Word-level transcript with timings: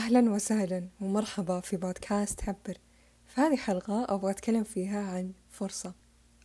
أهلا 0.00 0.30
وسهلا 0.30 0.88
ومرحبا 1.00 1.60
في 1.60 1.76
بودكاست 1.76 2.48
هبر 2.48 2.78
في 3.26 3.40
هذه 3.40 3.52
الحلقة 3.52 4.14
أبغى 4.14 4.30
أتكلم 4.30 4.64
فيها 4.64 5.02
عن 5.02 5.32
فرصة. 5.48 5.94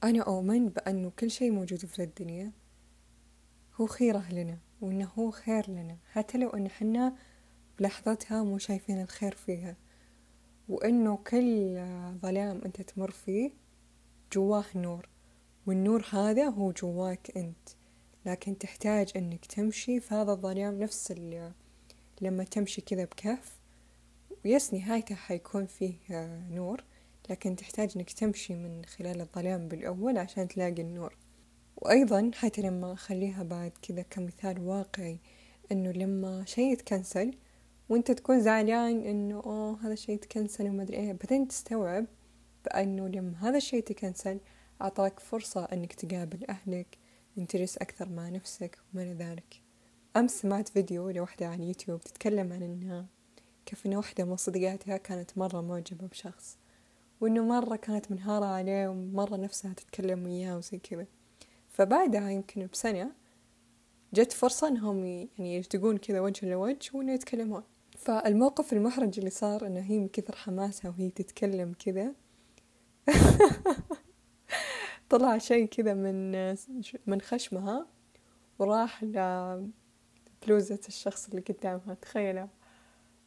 أنا 0.04 0.24
أؤمن 0.24 0.70
بأنه 0.70 1.10
كل 1.20 1.32
شيء 1.32 1.52
موجود 1.52 1.86
في 1.86 2.04
الدنيا 2.04 2.52
هو 3.76 3.88
خيرة 3.88 4.32
لنا 4.32 4.58
وإنه 4.82 5.12
هو 5.20 5.32
خير 5.32 5.70
لنا. 5.70 5.98
حتى 6.12 6.38
لو 6.38 6.50
إن 6.50 6.70
حنا 6.70 7.16
بلحظتها 7.80 8.44
مو 8.44 8.58
شايفين 8.58 9.02
الخير 9.02 9.36
فيها. 9.36 9.76
وإنه 10.70 11.18
كل 11.18 11.76
ظلام 12.22 12.62
أنت 12.66 12.82
تمر 12.82 13.12
فيه 13.12 13.52
جواه 14.34 14.66
نور 14.76 15.10
والنور 15.68 16.06
هذا 16.10 16.46
هو 16.46 16.72
جواك 16.72 17.38
أنت. 17.38 17.70
لكن 18.26 18.58
تحتاج 18.58 19.12
إنك 19.16 19.46
تمشي 19.46 20.00
في 20.00 20.14
هذا 20.14 20.32
الظلام 20.32 20.80
نفس 20.80 21.12
اللي 21.12 21.54
لما 22.22 22.44
تمشي 22.44 22.82
كذا 22.82 23.06
بكهف 23.06 23.60
ويس 24.46 24.74
نهايته 24.74 25.16
حيكون 25.16 25.66
فيه 25.66 25.94
نور 26.52 26.84
لكن 27.30 27.56
تحتاج 27.56 27.92
إنك 27.96 28.12
تمشي 28.12 28.54
من 28.54 28.86
خلال 28.86 29.22
الظلام 29.22 29.68
بالأول 29.68 30.18
عشان 30.18 30.48
تلاقي 30.48 30.82
النور. 30.82 31.18
وأيضا 31.78 32.32
حتى 32.34 32.62
لما 32.62 32.94
أخليها 32.94 33.44
بعد 33.44 33.72
كذا 33.82 34.02
كمثال 34.02 34.60
واقعي 34.60 35.20
إنه 35.72 35.92
لما 35.92 36.46
شيء 36.46 36.74
يتكنسل 36.74 37.34
وأنت 37.90 38.12
تكون 38.12 38.42
زعلان 38.42 39.02
إنه 39.02 39.36
أوه 39.36 39.86
هذا 39.86 39.94
الشيء 39.94 40.16
يتكنسل 40.16 40.70
وما 40.70 40.84
أدري 40.84 40.98
إيه 40.98 41.14
بعدين 41.14 41.48
تستوعب 41.48 42.06
بأنه 42.66 43.08
لما 43.08 43.50
هذا 43.50 43.58
الشيء 43.58 43.84
تكنسل 43.84 44.40
أعطاك 44.82 45.20
فرصة 45.20 45.66
إنك 45.66 45.94
تقابل 45.94 46.46
أهلك 46.50 46.98
تجلس 47.48 47.78
أكثر 47.78 48.10
مع 48.10 48.30
نفسك 48.30 48.80
وما 48.94 49.04
إلى 49.04 49.14
ذلك. 49.14 49.65
أمس 50.18 50.42
سمعت 50.42 50.70
فيديو 50.70 51.10
لوحدة 51.10 51.48
على 51.48 51.64
اليوتيوب 51.64 52.02
تتكلم 52.02 52.54
عن 52.54 52.64
إنها 52.64 53.06
كيف 53.66 53.86
إن 53.86 53.96
وحدة 53.96 54.26
من 54.26 54.36
صديقاتها 54.36 54.98
كانت 54.98 55.38
مرة 55.38 55.62
معجبة 55.62 56.08
بشخص 56.08 56.58
وإنه 57.22 57.46
مرة 57.46 57.76
كانت 57.76 58.12
منهارة 58.12 58.46
عليه 58.46 58.88
ومرة 58.88 59.36
نفسها 59.36 59.74
تتكلم 59.74 60.26
وياه 60.26 60.58
وزي 60.58 60.78
كذا. 60.78 61.06
فبعدها 61.70 62.30
يمكن 62.30 62.68
بسنة 62.74 63.12
جت 64.14 64.32
فرصة 64.32 64.68
إنهم 64.68 65.06
يعني 65.06 65.56
يلتقون 65.56 65.98
كذا 65.98 66.20
وجه 66.20 66.50
لوجه 66.50 66.92
وإنه 66.94 67.14
يتكلمون. 67.14 67.64
فالموقف 67.98 68.74
المحرج 68.74 69.18
اللي 69.18 69.30
صار 69.30 69.68
إنه 69.68 69.80
هي 69.80 70.00
من 70.00 70.08
كثر 70.08 70.36
حماسها 70.36 70.92
وهي 70.92 71.10
تتكلم 71.10 71.74
كذا 71.80 72.14
طلع 75.10 75.38
شيء 75.38 75.66
كذا 75.66 75.94
من 75.94 76.32
من 77.08 77.22
خشمها 77.22 77.88
وراح 78.60 79.04
بلوزة 80.46 80.80
الشخص 80.88 81.28
اللي 81.28 81.42
قدامها 81.42 81.94
تخيلوا 82.02 82.48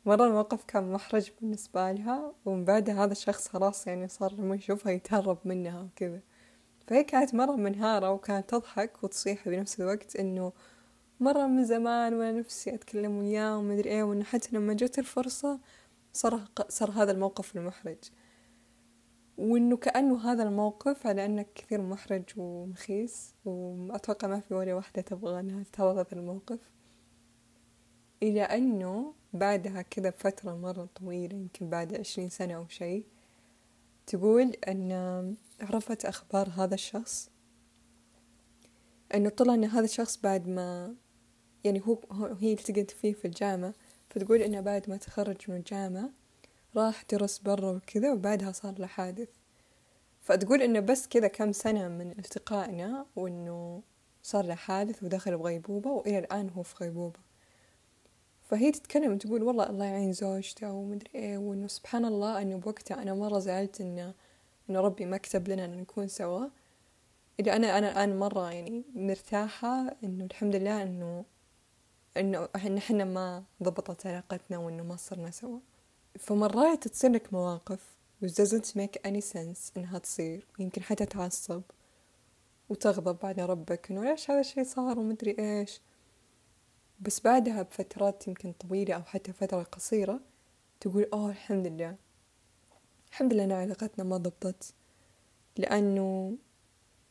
مرة 0.07 0.27
الموقف 0.27 0.65
كان 0.65 0.93
محرج 0.93 1.31
بالنسبة 1.41 1.93
لها 1.93 2.33
ومن 2.45 2.65
بعدها 2.65 3.05
هذا 3.05 3.13
الشخص 3.13 3.49
خلاص 3.49 3.87
يعني 3.87 4.09
صار 4.09 4.33
لما 4.33 4.55
يشوفها 4.55 4.93
يتهرب 4.93 5.39
منها 5.45 5.83
وكذا. 5.83 6.21
فهي 6.87 7.05
كانت 7.05 7.35
مرة 7.35 7.57
منهارة 7.57 8.11
وكانت 8.13 8.51
تضحك 8.51 9.05
وتصيح 9.05 9.49
بنفس 9.49 9.81
الوقت 9.81 10.17
إنه 10.17 10.53
مرة 11.21 11.47
من 11.47 11.65
زمان 11.65 12.15
وأنا 12.15 12.39
نفسي 12.39 12.75
أتكلم 12.75 13.19
وياه 13.19 13.59
ومدري 13.59 13.91
إيه 13.91 14.03
وإنه 14.03 14.25
حتى 14.25 14.49
لما 14.53 14.75
جت 14.75 14.99
الفرصة 14.99 15.61
صار 16.13 16.41
صار 16.69 16.91
هذا 16.91 17.13
الموقف 17.13 17.57
المحرج. 17.57 17.99
وإنه 19.39 19.77
كأنه 19.77 20.33
هذا 20.33 20.43
الموقف 20.43 21.07
على 21.07 21.25
أنه 21.25 21.47
كثير 21.55 21.83
محرج 21.83 22.25
ومخيس 22.37 23.35
وأتوقع 23.45 24.29
ما 24.29 24.41
في 24.41 24.55
ولا 24.55 24.75
واحدة 24.75 25.03
تبغى 25.03 25.41
أنها 25.41 25.63
تتعرض 25.63 25.99
هذا 25.99 26.13
الموقف. 26.13 26.78
إلى 28.23 28.43
أنه 28.43 29.15
بعدها 29.33 29.83
كذا 29.83 30.11
بفترة 30.11 30.57
مرة 30.57 30.89
طويلة 30.95 31.37
يمكن 31.37 31.71
بعد 31.71 31.95
عشرين 31.95 32.29
سنة 32.29 32.55
أو 32.55 32.69
شيء 32.69 33.05
تقول 34.07 34.57
أن 34.69 35.37
عرفت 35.61 36.05
أخبار 36.05 36.49
هذا 36.49 36.75
الشخص 36.75 37.31
أنه 39.15 39.29
طلع 39.29 39.55
أن 39.55 39.65
هذا 39.65 39.85
الشخص 39.85 40.17
بعد 40.17 40.49
ما 40.49 40.95
يعني 41.65 41.83
هو 41.87 41.99
هي 42.41 42.53
التقت 42.53 42.91
فيه 42.91 43.13
في 43.13 43.25
الجامعة 43.25 43.75
فتقول 44.11 44.43
إنه 44.43 44.61
بعد 44.61 44.91
ما 44.91 44.97
تخرج 44.97 45.37
من 45.49 45.57
الجامعة 45.57 46.11
راح 46.77 47.05
درس 47.13 47.39
برا 47.39 47.71
وكذا 47.71 48.13
وبعدها 48.13 48.53
صار 48.53 48.79
له 48.79 48.87
حادث. 48.87 49.29
فتقول 50.23 50.63
إنه 50.63 50.81
بس 50.81 51.09
كذا 51.09 51.29
كم 51.29 51.53
سنة 51.53 51.89
من 51.89 52.11
التقائنا 52.11 53.07
وإنه 53.17 53.83
صار 54.23 54.45
له 54.45 54.55
حادث 54.55 55.03
ودخل 55.03 55.37
بغيبوبة 55.39 55.91
وإلى 55.91 56.19
الآن 56.19 56.51
هو 56.51 56.63
في 56.63 56.75
غيبوبة. 56.85 57.28
فهي 58.49 58.73
تتكلم 58.73 59.13
وتقول 59.13 59.43
والله 59.43 59.71
الله 59.71 59.85
يعين 59.85 60.13
زوجته 60.13 60.73
ومدري 60.73 61.11
إيه 61.15 61.39
وإنه 61.39 61.67
سبحان 61.67 62.05
الله 62.05 62.43
إنه 62.43 62.57
بوقتها 62.57 63.03
أنا 63.03 63.15
مرة 63.15 63.39
زعلت 63.39 63.81
انه 63.81 64.15
إنه 64.71 64.81
ربي 64.81 65.05
ما 65.07 65.17
كتب 65.17 65.49
لنا 65.49 65.65
ان 65.65 65.77
نكون 65.81 66.09
سوا. 66.09 66.47
إذا 67.41 67.57
أنا 67.57 67.79
أنا 67.79 67.89
الآن 67.93 68.19
مرة 68.19 68.53
يعني 68.53 68.85
مرتاحة 68.95 69.97
إنه 70.05 70.25
الحمد 70.25 70.57
لله 70.57 70.83
إنه 70.83 72.49
إحنا 72.57 72.79
إحنا 72.79 73.05
ما 73.05 73.45
ضبطت 73.63 74.07
علاقتنا 74.07 74.59
وإنه 74.59 74.83
ما 74.83 74.97
صرنا 74.97 75.31
سوا. 75.31 75.59
فمرات 76.19 76.89
تصير 76.89 77.11
لك 77.11 77.33
مواقف 77.33 77.81
which 78.25 78.31
doesn't 78.35 78.75
make 78.77 79.11
any 79.11 79.21
sense 79.35 79.77
إنها 79.77 79.99
تصير. 79.99 80.47
يمكن 80.59 80.83
حتى 80.83 81.07
تعصب 81.07 81.63
وتغضب 82.69 83.27
على 83.27 83.47
ربك 83.47 83.91
إنه 83.91 84.05
ليش 84.05 84.31
هذا 84.31 84.41
الشي 84.41 84.65
صار 84.65 84.99
ومدري 84.99 85.37
إيش. 85.39 85.81
بس 87.01 87.21
بعدها 87.21 87.63
بفترات 87.63 88.29
يمكن 88.29 88.53
طويلة 88.53 88.95
أو 88.95 89.03
حتى 89.03 89.33
فترة 89.33 89.63
قصيرة 89.63 90.21
تقول 90.81 91.07
أوه 91.13 91.31
الحمد 91.31 91.67
لله. 91.67 91.97
الحمد 93.11 93.33
لله 93.33 93.45
أن 93.45 93.53
علاقتنا 93.53 94.05
ما 94.05 94.17
ضبطت 94.17 94.75
لأنه 95.57 96.37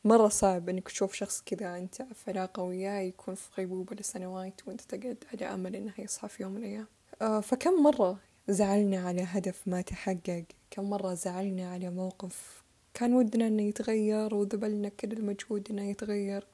مرة 0.04 0.28
صعب 0.28 0.70
إنك 0.70 0.90
تشوف 0.90 1.14
شخص 1.14 1.42
كذا 1.46 1.78
أنت 1.78 2.02
في 2.02 2.32
علاقة 2.32 2.64
وياه 2.64 3.00
يكون 3.00 3.36
في 3.36 3.50
غيبوبة 3.58 3.96
لسنوات 3.96 4.62
وأنت 4.68 4.82
تقعد 4.82 5.24
على 5.34 5.54
أمل 5.54 5.76
إنه 5.76 5.94
يصحى 5.98 6.28
في 6.28 6.44
يوم 6.44 6.52
من 6.52 6.58
الأيام. 6.58 6.88
آه 7.22 7.40
فكم 7.40 7.84
مرة 7.84 8.18
زعلنا 8.48 9.08
على 9.08 9.22
هدف 9.24 9.68
ما 9.68 9.82
تحقق؟ 9.82 10.46
كم 10.72 10.90
مرة 10.90 11.14
زعلنا 11.14 11.72
على 11.72 11.90
موقف 11.90 12.64
كان 12.94 13.14
ودنا 13.14 13.48
إنه 13.48 13.64
يتغير 13.64 14.36
وذبلنا 14.36 14.90
كل 14.90 15.12
المجهود 15.12 15.68
إنه 15.72 15.90
يتغير 15.90 16.48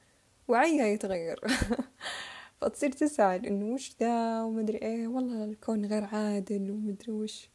وعيا 0.48 0.86
يتغير. 0.86 1.40
فتصير 2.60 2.92
تسأل 2.92 3.46
إنه 3.46 3.74
وش 3.74 3.96
ذا 4.00 4.42
ومدري 4.42 4.78
إيه. 4.78 5.08
والله 5.08 5.44
الكون 5.44 5.86
غير 5.86 6.04
عادل 6.04 6.70
ومدري 6.70 7.12
وش. 7.12 7.50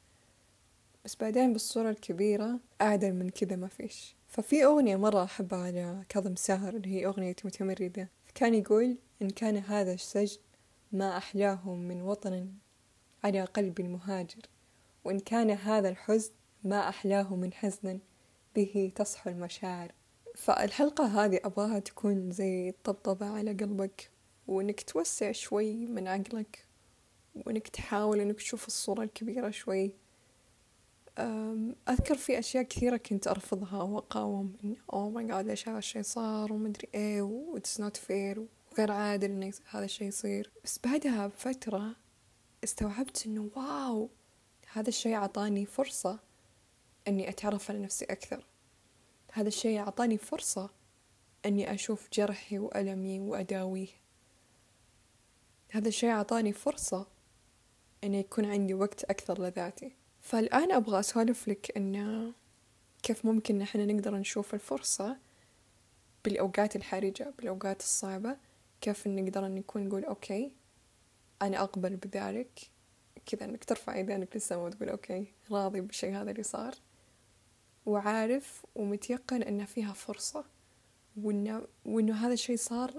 بس 1.06 1.16
بعدين 1.16 1.54
بالصورة 1.54 1.90
الكبيرة 1.90 2.60
أعدل 2.82 3.14
من 3.14 3.30
كذا 3.30 3.56
ما 3.56 3.68
فيش. 3.68 4.16
ففي 4.28 4.66
أغنية 4.66 4.96
مرة 4.96 5.24
أحبها 5.24 5.60
على 5.60 6.04
كاظم 6.10 6.36
ساهر 6.36 6.76
اللي 6.76 6.90
هي 6.90 7.06
أغنية 7.06 7.36
متمردة. 7.46 8.10
كان 8.36 8.56
يقول 8.56 8.98
إن 9.22 9.30
كان 9.30 9.58
هذا 9.58 9.94
السجن 9.94 10.40
ما 10.92 11.18
أحلاه 11.18 11.74
من 11.74 12.02
وطن 12.02 12.48
على 13.24 13.44
قلب 13.44 13.80
المهاجر 13.80 14.42
وإن 15.06 15.20
كان 15.20 15.50
هذا 15.50 15.90
الحزن 15.90 16.32
ما 16.64 16.90
أحلاه 16.90 17.36
من 17.36 17.54
حزن 17.54 18.00
به 18.56 18.92
تصحو 18.96 19.30
المشاعر. 19.30 19.92
فالحلقة 20.36 21.26
هذه 21.26 21.40
أبغاها 21.44 21.80
تكون 21.80 22.32
زي 22.32 22.74
طبطبة 22.84 23.26
على 23.26 23.54
قلبك. 23.54 24.10
وإنك 24.50 24.82
توسع 24.82 25.32
شوي 25.32 25.74
من 25.74 26.08
عقلك 26.08 26.66
وإنك 27.36 27.68
تحاول 27.68 28.20
إنك 28.20 28.36
تشوف 28.36 28.68
الصورة 28.68 29.04
الكبيرة 29.04 29.50
شوي. 29.50 29.92
أذكر 31.90 32.16
في 32.16 32.40
أشياء 32.40 32.64
كثيرة 32.64 32.98
كنت 32.98 33.28
أرفضها 33.28 33.82
وأقاوم 33.82 34.58
إن 34.64 34.76
oh 34.94 35.10
my 35.10 35.28
God 35.28 35.48
ليش 35.48 35.70
هذا 35.70 35.78
الشي 35.78 36.04
صار؟ 36.04 36.54
ومدري 36.54 36.88
إيه 36.94 37.22
و 37.22 37.60
it's 37.60 37.82
not 37.82 37.98
fair 37.98 38.40
وغير 38.72 38.92
عادل 38.92 39.32
إن 39.32 39.52
هذا 39.70 39.86
الشي 39.86 40.06
يصير. 40.06 40.52
بس 40.64 40.80
بعدها 40.84 41.28
بفترة 41.28 41.96
استوعبت 42.64 43.26
إنه 43.26 43.50
wow 43.56 44.10
هذا 44.72 44.90
الشي 44.90 45.16
عطاني 45.16 45.66
فرصة 45.66 46.20
إني 47.08 47.30
أتعرف 47.30 47.72
على 47.72 47.80
نفسي 47.80 48.06
أكثر. 48.06 48.46
هذا 49.32 49.48
الشي 49.48 49.78
عطاني 49.78 50.18
فرصة 50.18 50.70
إني 51.46 51.74
أشوف 51.74 52.10
جرحي 52.14 52.60
وألمي 52.60 53.20
وأداويه. 53.20 53.99
هذا 55.72 55.88
الشيء 55.88 56.10
عطاني 56.10 56.54
فرصة 56.54 57.08
إنه 58.04 58.18
يكون 58.18 58.46
عندي 58.46 58.74
وقت 58.74 59.04
أكثر 59.04 59.42
لذاتي. 59.42 59.92
فالآن 60.22 60.72
أبغى 60.72 61.00
أسولف 61.00 61.48
لك 61.48 61.78
إنه 61.78 62.34
كيف 63.04 63.26
ممكن 63.26 63.58
نحن 63.58 63.88
نقدر 63.88 64.16
نشوف 64.16 64.54
الفرصة 64.54 65.18
بالأوقات 66.26 66.76
الحرجة 66.76 67.34
بالأوقات 67.38 67.82
الصعبة 67.82 68.38
كيف 68.82 69.08
نقدر 69.08 69.48
نكون 69.48 69.88
نقول 69.88 70.06
okay 70.06 70.52
أنا 71.42 71.64
أقبل 71.64 71.96
بذلك 71.96 72.60
كذا 73.26 73.46
إنك 73.46 73.64
ترفع 73.64 73.96
يدينك 73.96 74.30
للسماء 74.36 74.66
وتقول 74.66 74.90
okay 74.90 75.34
راضي 75.52 75.82
بالشيء 75.82 76.16
هذا 76.16 76.32
اللي 76.32 76.44
صار. 76.44 76.76
وعارف 77.86 78.66
ومتيقن 78.76 79.44
إن 79.44 79.66
فيها 79.66 79.94
فرصة 79.94 80.46
وإنه, 81.18 81.68
وإنه 81.86 82.16
هذا 82.16 82.34
الشيء 82.34 82.58
صار 82.58 82.94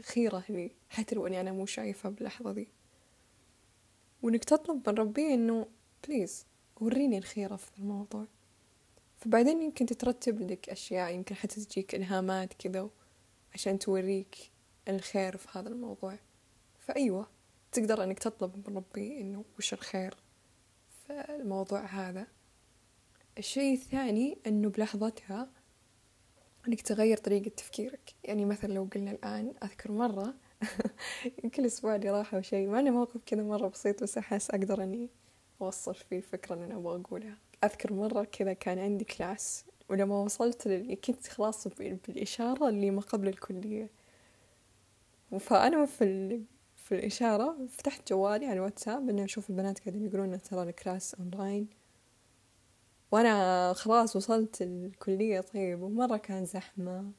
خيرة 0.00 0.44
لي 0.48 0.70
حتى 0.90 1.14
لو 1.14 1.26
أني 1.26 1.40
أنا 1.40 1.52
مو 1.52 1.66
شايفة 1.66 2.08
باللحظة 2.08 2.52
دي 2.52 2.68
وإنك 4.22 4.44
تطلب 4.44 4.88
من 4.88 4.94
ربي 4.94 5.34
إنه 5.34 5.66
بليز 6.08 6.46
وريني 6.80 7.18
الخيرة 7.18 7.56
في 7.56 7.78
الموضوع. 7.78 8.26
فبعدين 9.16 9.62
يمكن 9.62 9.86
تترتب 9.86 10.40
لك 10.40 10.68
أشياء 10.68 11.14
يمكن 11.14 11.34
حتى 11.34 11.64
تجيك 11.64 11.94
إلهامات 11.94 12.54
كذا 12.54 12.90
عشان 13.54 13.78
توريك 13.78 14.36
الخير 14.88 15.36
في 15.36 15.58
هذا 15.58 15.68
الموضوع. 15.68 16.18
فأيوة 16.78 17.28
تقدر 17.72 18.04
إنك 18.04 18.18
تطلب 18.18 18.68
من 18.70 18.76
ربي 18.76 19.20
إنه 19.20 19.44
وش 19.58 19.72
الخير 19.72 20.14
في 21.06 21.26
الموضوع 21.30 21.84
هذا. 21.84 22.26
الشيء 23.38 23.74
الثاني 23.74 24.38
إنه 24.46 24.68
بلحظتها 24.68 25.50
إنك 26.68 26.80
تغير 26.80 27.16
طريقة 27.16 27.48
تفكيرك. 27.48 28.14
يعني 28.24 28.44
مثلا 28.44 28.72
لو 28.72 28.88
قلنا 28.94 29.10
الآن 29.10 29.54
أذكر 29.62 29.92
مرة 29.92 30.34
يمكن 31.44 31.62
الأسبوع 31.62 31.96
اللي 31.96 32.10
راح 32.10 32.34
أو 32.34 32.42
شيء 32.42 32.68
معنا 32.68 32.90
موقف 32.90 33.20
كذا 33.26 33.42
مرة 33.42 33.68
بسيط 33.68 34.02
بس 34.02 34.18
أحس 34.18 34.50
أقدر 34.50 34.82
إني 34.82 35.08
أوصل 35.62 35.94
فيه 35.94 36.16
الفكرة 36.16 36.54
اللي 36.54 36.66
أنا 36.66 36.76
أبغى 36.76 37.00
أقولها. 37.00 37.38
أذكر 37.64 37.92
مرة 37.92 38.24
كذا 38.24 38.52
كان 38.52 38.78
عندي 38.78 39.04
class 39.04 39.64
ولما 39.88 40.22
وصلت 40.22 40.68
للي 40.68 40.96
كنت 40.96 41.28
خلاص 41.28 41.68
بالإشارة 41.78 42.68
اللي 42.68 42.90
ما 42.90 43.00
قبل 43.00 43.28
الكلية 43.28 43.90
فأنا 45.40 45.86
في 45.86 46.04
ال... 46.04 46.44
في 46.76 46.94
الإشارة 46.94 47.56
فتحت 47.68 48.08
جوالي 48.10 48.46
على 48.46 48.54
الواتساب 48.54 49.08
إني 49.08 49.24
أشوف 49.24 49.50
البنات 49.50 49.78
قاعدين 49.78 50.06
يقولون 50.06 50.42
ترى 50.42 50.62
ال 50.62 50.71
class 50.71 51.14
online 51.14 51.68
وأنا 53.12 53.72
خلاص 53.72 54.16
وصلت 54.16 54.62
الكلية 54.62 55.40
طيب 55.40 55.82
ومرة 55.82 56.16
كان 56.16 56.44
زحمة. 56.44 57.12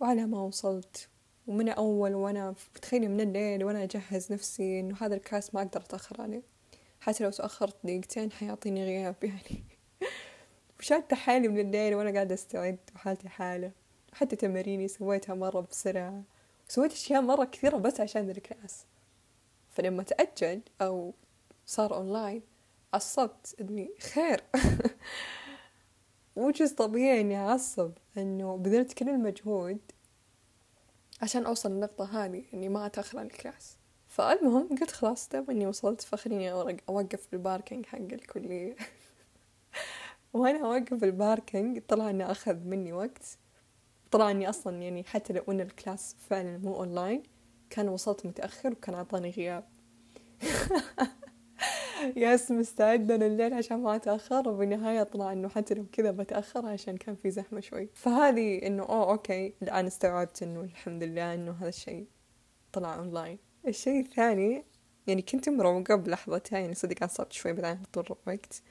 وعلى 0.00 0.26
ما 0.26 0.40
وصلت 0.40 1.08
ومن 1.46 1.68
أول 1.68 2.14
وأنا 2.14 2.54
تخيلي 2.82 3.08
من 3.08 3.20
الليل 3.20 3.64
وأنا 3.64 3.82
أجهز 3.82 4.32
نفسي 4.32 4.80
إنه 4.80 4.96
هذا 5.00 5.14
ال 5.14 5.21
class 5.21 5.54
ما 5.54 5.62
أقدر 5.62 5.80
أتأخر 5.80 6.22
عليه. 6.22 6.42
حتى 7.00 7.24
لو 7.24 7.30
تأخرت 7.30 7.76
دقيقتين 7.84 8.32
حيعطيني 8.32 8.84
غياب 8.84 9.16
يعني. 9.24 9.64
وشادة 10.80 11.16
حالي 11.16 11.48
من 11.48 11.58
الليل 11.58 11.94
وأنا 11.94 12.10
قاعدة 12.10 12.34
أستعد 12.34 12.78
وحالتي 12.94 13.28
حالة. 13.28 13.72
حتى 14.12 14.36
تماريني 14.36 14.88
سويتها 14.88 15.34
مرة 15.34 15.60
بسرعة. 15.60 16.22
سويت 16.68 16.92
أشياء 16.92 17.22
مرة 17.22 17.44
كثيرة 17.44 17.76
بس 17.76 18.00
عشان 18.00 18.30
ال 18.30 18.39
class 18.39 18.84
فلما 19.70 20.02
تأجل 20.02 20.60
أو 20.80 21.14
صار 21.66 21.94
أونلاين 21.96 22.49
عصبت 22.94 23.56
إني 23.60 23.90
خير. 24.00 24.44
وجزء 26.36 26.72
طبيعي 26.72 27.20
إني 27.20 27.36
أعصب 27.36 27.92
إنه 28.16 28.56
بذلت 28.56 28.92
كل 28.92 29.08
المجهود 29.08 29.78
عشان 31.22 31.46
أوصل 31.46 31.70
للنقطة 31.70 32.24
هذه 32.24 32.44
إني 32.54 32.68
ما 32.68 32.86
أتأخر 32.86 33.18
عن 33.18 33.26
ال 33.26 33.33
class. 33.33 33.76
فالمهم 34.08 34.68
قلت 34.68 34.90
خلاص 34.90 35.28
دام 35.28 35.46
إني 35.50 35.66
وصلت 35.66 36.00
فخليني 36.00 36.52
أوقف 36.88 37.26
في 37.26 37.32
ال 37.32 37.39
parking 37.39 37.86
حق 37.86 37.98
الكلية. 37.98 38.76
وأنا 40.32 40.66
أوقف 40.66 40.94
في 40.94 41.04
ال 41.04 41.14
parking 41.14 41.82
طلع 41.88 42.10
إنه 42.10 42.30
أخذ 42.30 42.56
مني 42.56 42.92
وقت. 42.92 43.38
طلع 44.10 44.30
إني 44.30 44.48
أصلا 44.48 44.82
يعني 44.82 45.04
حتى 45.04 45.32
لو 45.32 45.42
إن 45.48 45.60
ال 45.60 45.69
class 45.69 46.16
فعلا 46.28 46.58
مو 46.58 46.76
أونلاين 46.76 47.22
كان 47.70 47.88
وصلت 47.88 48.26
متأخر 48.26 48.72
وكان 48.72 48.94
عطاني 48.94 49.30
غياب. 49.30 49.64
جالسة 52.16 52.50
مستعدة 52.50 53.16
الليل 53.16 53.54
عشان 53.54 53.80
ما 53.80 53.96
أتأخر 53.96 54.48
وبالنهاية 54.48 55.02
طلع 55.02 55.32
إنه 55.32 55.48
حتى 55.48 55.74
لو 55.74 55.86
كذا 55.92 56.10
بتأخر 56.10 56.66
عشان 56.66 56.96
كان 56.96 57.14
في 57.14 57.30
زحمة 57.30 57.60
شوي. 57.60 57.88
فهذه 57.94 58.66
إنه 58.66 58.82
oh 58.82 59.10
okay 59.10 59.54
الآن 59.62 59.86
استوعبت 59.86 60.42
إنه 60.42 60.60
الحمد 60.60 61.02
لله 61.02 61.34
إنه 61.34 61.52
هذا 61.52 61.68
الشيء 61.68 62.06
طلع 62.72 62.94
أونلاين 62.94 63.38
الشيء 63.68 64.00
الثاني 64.00 64.64
يعني 65.06 65.22
كنت 65.22 65.48
مروقة 65.48 65.94
بلحظتها 65.94 66.58
يعني 66.58 66.74
صدق 66.74 67.02
عصبت 67.02 67.32
شوي 67.32 67.52
بعدين 67.52 67.82
طول 67.92 68.04
الوقت. 68.04 68.62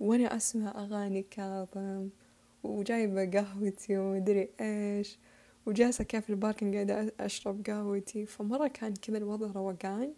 وأنا 0.00 0.36
أسمع 0.36 0.84
أغاني 0.84 1.22
كاظم 1.22 2.08
وجايبة 2.62 3.24
قهوتي 3.30 3.98
ومدري 3.98 4.48
إيش 4.60 5.18
وجالسة 5.66 6.04
كيف 6.04 6.24
في 6.24 6.30
ال 6.30 6.36
parking 6.36 6.74
قاعدة 6.74 7.12
أشرب 7.20 7.66
قهوتي. 7.66 8.26
فمرة 8.26 8.68
كان 8.68 8.94
كذا 8.94 9.18
الوضع 9.18 9.46
روقان. 9.46 10.14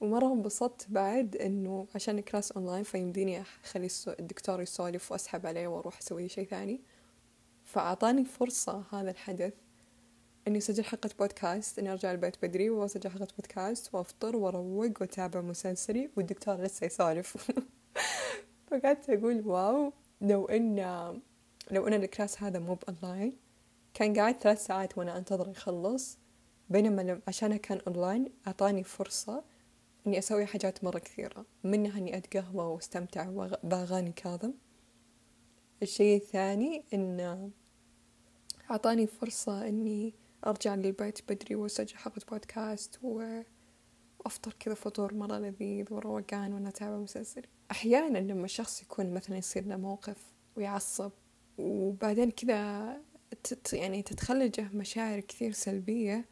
ومرة 0.00 0.32
انبسطت 0.32 0.86
بعد 0.90 1.36
إنه 1.36 1.86
عشان 1.94 2.20
class 2.20 2.52
online 2.52 2.82
فيمديني 2.82 3.40
أخلي 3.64 3.88
الدكتور 4.06 4.62
يسولف 4.62 5.12
وأسحب 5.12 5.46
عليه 5.46 5.68
وأروح 5.68 5.98
أسوي 5.98 6.28
شيء 6.28 6.46
ثاني. 6.46 6.80
فأعطاني 7.64 8.24
فرصة 8.24 8.84
هذا 8.92 9.10
الحدث 9.10 9.52
إني 10.48 10.58
أسجل 10.58 10.84
حلقة 10.84 11.10
بودكاست 11.18 11.78
إني 11.78 11.92
أرجع 11.92 12.12
البيت 12.12 12.36
بدري 12.42 12.70
وأسجل 12.70 13.10
حلقة 13.10 13.28
بودكاست 13.36 13.94
وأفطر 13.94 14.36
وأروق 14.36 14.92
وأتابع 15.00 15.40
مسلسلي 15.40 16.10
والدكتور 16.16 16.62
لسه 16.62 16.86
يسولف. 16.86 17.52
فقعدت 18.70 19.10
أقول 19.10 19.42
wow 19.46 19.92
لو 20.20 20.46
إن 20.46 20.76
لو 21.70 21.86
إن 21.86 21.94
ال 21.94 22.02
class 22.02 22.42
هذا 22.42 22.58
مو 22.58 22.74
بأونلاين 22.74 23.36
كان 23.94 24.14
قاعد 24.14 24.40
ثلاث 24.40 24.66
ساعات 24.66 24.98
وأنا 24.98 25.18
أنتظر 25.18 25.48
يخلص. 25.48 26.18
بينما 26.70 27.20
عشانه 27.28 27.56
كان 27.56 27.80
أونلاين 27.86 28.32
أعطاني 28.46 28.84
فرصة 28.84 29.44
إني 30.08 30.18
أسوي 30.18 30.46
حاجات 30.46 30.84
مرة 30.84 30.98
كثيرة 30.98 31.46
منها 31.64 31.98
إني 31.98 32.16
أتقهوى 32.16 32.64
وأستمتع 32.64 33.46
بأغاني 33.62 34.12
كاظم. 34.12 34.52
الشيء 35.82 36.16
الثاني 36.16 36.84
إن 36.94 37.50
أعطاني 38.70 39.06
فرصة 39.06 39.68
إني 39.68 40.14
أرجع 40.46 40.74
للبيت 40.74 41.32
بدري 41.32 41.54
وأسجل 41.54 41.96
حلقة 41.96 42.20
بودكاست 42.30 42.98
وأفطر 43.02 44.52
كذا 44.60 44.74
فطور 44.74 45.14
مرة 45.14 45.38
لذيذ 45.38 45.94
وروقان 45.94 46.52
وأنا 46.52 46.68
أتابع 46.68 46.96
مسلسل. 46.96 47.42
أحيانا 47.70 48.18
لما 48.18 48.44
الشخص 48.44 48.82
يكون 48.82 49.14
مثلا 49.14 49.36
يصير 49.36 49.66
له 49.66 49.76
موقف 49.76 50.32
ويعصب 50.56 51.10
وبعدين 51.58 52.30
كذا 52.30 52.96
يعني 53.72 54.02
تختلجه 54.02 54.68
مشاعر 54.74 55.20
كثير 55.20 55.52
سلبية 55.52 56.24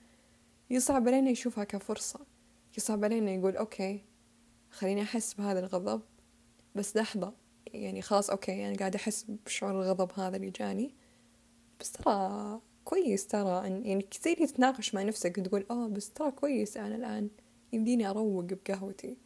يصعب 0.70 1.08
علينا 1.08 1.30
يشوفها 1.30 1.64
كفرصة. 1.64 2.35
يصعب 2.76 3.04
علينا 3.04 3.30
يقول 3.30 3.56
okay 3.56 4.04
خليني 4.70 5.02
أحس 5.02 5.34
بهذا 5.34 5.58
الغضب. 5.60 6.02
بس 6.74 6.96
لحظة 6.96 7.32
يعني 7.66 8.02
خلاص 8.02 8.30
okay 8.30 8.52
أنا 8.52 8.60
يعني 8.60 8.76
قاعدة 8.76 8.96
أحس 8.96 9.26
بشعور 9.46 9.82
الغضب 9.82 10.12
هذا 10.14 10.36
اللي 10.36 10.50
جاني. 10.50 10.94
بس 11.80 11.92
ترى 11.92 12.60
كويس 12.84 13.26
ترى 13.26 13.66
أن 13.66 13.86
يعني 13.86 14.02
كثير 14.02 14.46
تتناقش 14.46 14.94
مع 14.94 15.02
نفسك 15.02 15.38
وتقول 15.38 15.66
آه 15.70 15.88
بس 15.88 16.10
ترى 16.10 16.30
كويس 16.30 16.76
أنا 16.76 16.96
الآن 16.96 17.28
يمديني 17.72 18.10
أروق 18.10 18.44
بقهوتي 18.44 19.16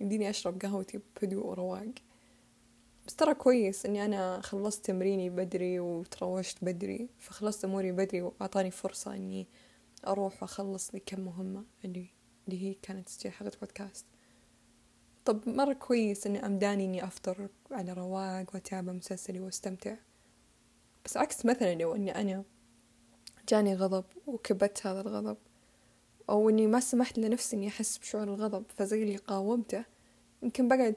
يمديني 0.00 0.30
أشرب 0.30 0.62
قهوتي 0.62 1.00
بهدوء 1.22 1.46
ورواق. 1.46 1.94
بس 3.06 3.16
ترى 3.16 3.34
كويس 3.34 3.86
إني 3.86 4.04
أنا 4.04 4.40
خلصت 4.40 4.86
تمريني 4.86 5.30
بدري 5.30 5.80
وتروشت 5.80 6.64
بدري 6.64 7.08
فخلصت 7.18 7.64
أموري 7.64 7.92
بدري 7.92 8.22
وأعطاني 8.22 8.70
فرصة 8.70 9.14
إني 9.14 9.46
أروح 10.06 10.42
وأخلص 10.42 10.94
لي 10.94 11.00
كم 11.00 11.20
مهمة 11.20 11.64
اللي 11.84 12.06
اللي 12.52 12.70
هي 12.70 12.74
كانت 12.82 13.06
تسجيل 13.08 13.32
حلقة 13.32 13.58
بودكاست 13.60 14.06
طب 15.24 15.48
مرة 15.48 15.72
كويس 15.72 16.26
إني 16.26 16.46
أمداني 16.46 16.84
إني 16.84 17.04
أفطر 17.04 17.48
على 17.70 17.92
رواق 17.92 18.54
وأتابع 18.54 18.92
مسلسلي 18.92 19.40
وأستمتع. 19.40 19.96
بس 21.04 21.16
عكس 21.16 21.46
مثلا 21.46 21.74
لو 21.74 21.94
إني 21.94 22.20
أنا 22.20 22.44
جاني 23.48 23.74
غضب 23.74 24.04
وكبت 24.26 24.86
هذا 24.86 25.00
الغضب 25.00 25.36
أو 26.30 26.48
إني 26.50 26.66
ما 26.66 26.80
سمحت 26.80 27.18
لنفسي 27.18 27.56
إني 27.56 27.68
أحس 27.68 27.98
بشعور 27.98 28.24
الغضب 28.24 28.64
فزي 28.68 29.02
اللي 29.02 29.16
قاومته 29.16 29.84
يمكن 30.42 30.68
بقعد 30.68 30.96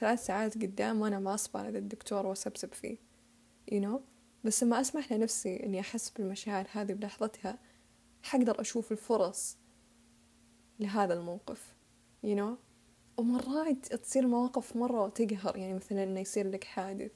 ثلاث 0.00 0.26
ساعات 0.26 0.54
قدام 0.54 1.00
وأنا 1.00 1.18
معصبة 1.18 1.60
على 1.60 1.78
الدكتور 1.78 2.26
وأسبسب 2.26 2.72
فيه. 2.72 2.96
You 3.72 3.84
know 3.84 4.00
بس 4.44 4.62
لما 4.62 4.80
أسمح 4.80 5.12
لنفسي 5.12 5.64
إني 5.64 5.80
أحس 5.80 6.10
بالمشاعر 6.10 6.66
هذه 6.72 6.92
بلحظتها 6.92 7.58
حقدر 8.22 8.60
أشوف 8.60 8.92
الفرص 8.92 9.56
لهذا 10.80 11.14
الموقف 11.14 11.76
you 12.26 12.36
know. 12.38 12.56
ومرات 13.16 13.94
تصير 13.94 14.26
مواقف 14.26 14.76
مرة 14.76 15.08
تقهر 15.08 15.56
يعني 15.56 15.74
مثلا 15.74 16.02
إنه 16.02 16.20
يصير 16.20 16.50
لك 16.50 16.64
حادث. 16.64 17.10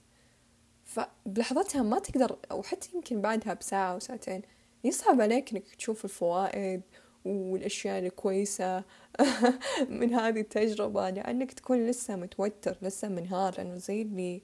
فبلحظتها 0.84 1.82
ما 1.82 1.98
تقدر 1.98 2.38
أو 2.50 2.62
حتى 2.62 2.88
يمكن 2.94 3.20
بعدها 3.20 3.54
بساعة 3.54 3.92
أو 3.92 3.98
ساعتين 3.98 4.42
يصعب 4.84 5.20
عليك 5.20 5.52
إنك 5.52 5.74
تشوف 5.74 6.04
الفوائد 6.04 6.82
والأشياء 7.24 7.98
الكويسة 7.98 8.84
من 10.00 10.14
هذه 10.14 10.40
التجربة 10.40 11.10
لأنك 11.10 11.52
تكون 11.52 11.86
لسه 11.86 12.16
متوتر 12.16 12.76
لسه 12.82 13.08
منهار. 13.08 13.54
لأنه 13.58 13.76
زي 13.76 14.02
اللي 14.02 14.42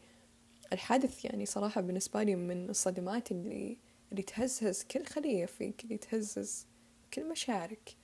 الحادث 0.72 1.24
يعني 1.24 1.46
صراحة 1.46 1.80
بالنسبة 1.80 2.22
لي 2.22 2.36
من 2.36 2.70
الصدمات 2.70 3.30
اللي 3.30 3.78
اللي 4.12 4.22
تهزز 4.22 4.82
كل 4.82 5.04
خلية 5.04 5.46
فيك 5.46 5.84
اللي 5.84 5.98
تهزز 5.98 6.66
كل 7.14 7.28
مشاعرك. 7.28 7.96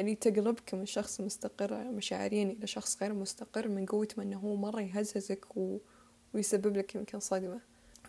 اللي 0.00 0.14
تقلبك 0.14 0.74
من 0.74 0.86
شخص 0.86 1.20
مستقر 1.20 1.84
مشاعريا 1.84 2.44
إلى 2.44 2.66
شخص 2.66 3.02
غير 3.02 3.12
مستقر 3.12 3.68
من 3.68 3.86
قوة 3.86 4.08
ما 4.16 4.22
إنه 4.22 4.38
هو 4.38 4.56
مرة 4.56 4.80
يهززك 4.80 5.56
و... 5.56 5.78
ويسبب 6.34 6.76
لك 6.76 6.94
يمكن 6.94 7.20
صدمة. 7.20 7.60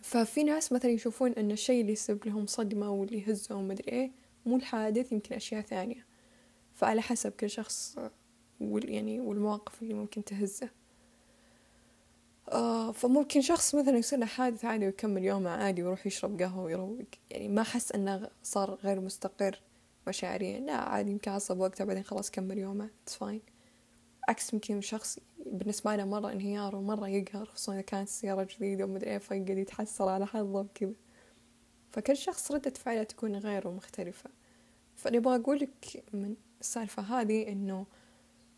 ففي 0.02 0.44
ناس 0.44 0.72
مثلا 0.72 0.92
يشوفون 0.92 1.32
إن 1.32 1.52
الشيء 1.52 1.82
اللي 1.82 1.94
يسبب 1.94 2.26
لهم 2.26 2.46
صدمة 2.46 2.92
واللي 2.92 3.20
يهزهم 3.20 3.68
مدري 3.68 3.92
إيه 3.92 4.12
مو 4.46 4.56
الحادث 4.56 5.12
يمكن 5.12 5.36
أشياء 5.36 5.62
ثانية. 5.62 6.06
فعلى 6.74 7.02
حسب 7.02 7.32
كل 7.32 7.50
شخص 7.50 7.98
وال 8.62 8.90
يعني 8.90 9.20
والمواقف 9.20 9.82
اللي 9.82 9.94
ممكن 9.94 10.24
تهزه. 10.24 10.70
آه 12.50 12.92
فممكن 12.92 13.42
شخص 13.42 13.76
مثلا 13.76 13.98
يصير 13.98 14.20
له 14.20 14.26
حادث 14.26 14.66
عادي 14.66 14.86
ويكمل 14.86 15.24
يومه 15.24 15.50
عادي 15.50 15.84
ويروح 15.84 16.08
يشرب 16.08 16.42
قهوة 16.42 16.64
ويروق. 16.64 17.06
يعني 17.32 17.48
ما 17.48 17.64
حس 17.64 17.92
إنه 17.92 18.30
صار 18.44 18.74
غير 18.84 19.00
مستقر. 19.00 19.62
مشاعريا 20.08 20.60
لا 20.60 20.74
عادي 20.76 21.12
يمكن 21.12 21.32
عصب 21.32 21.60
وقتها 21.60 21.86
بعدين 21.86 22.04
خلاص 22.04 22.32
كمل 22.32 22.58
يومه. 22.58 22.90
it's 23.04 23.16
fine 23.16 23.42
عكس 24.30 24.54
يمكن 24.54 24.82
شخص 24.82 25.20
بالنسبة 25.46 25.96
له 25.96 26.06
مرة 26.06 26.32
انهيار 26.32 26.76
ومرة 26.76 27.08
يقهر 27.08 27.46
خصوصا 27.46 27.74
إذا 27.74 27.82
كانت 27.82 28.08
السيارة 28.08 28.48
جديدة 28.56 28.86
ومدري 28.86 29.10
إيه 29.12 29.18
فيقعد 29.18 29.58
يتحسر 29.58 30.10
على 30.10 30.28
حظه 30.28 30.60
وكذا. 30.60 30.94
فكل 31.92 32.18
شخص 32.18 32.52
ردة 32.52 32.70
فعله 32.70 33.04
تكون 33.04 33.36
غير 33.36 33.68
ومختلفة 33.68 34.30
فأنا 34.96 35.18
أبغى 35.18 35.36
أقولك 35.36 36.04
من 36.14 36.36
السالفة 36.62 37.04
هذه 37.04 37.48
إنه 37.48 37.86